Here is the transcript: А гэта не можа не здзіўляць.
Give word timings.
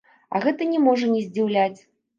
А 0.37 0.39
гэта 0.45 0.69
не 0.71 0.81
можа 0.87 1.13
не 1.15 1.21
здзіўляць. 1.29 1.79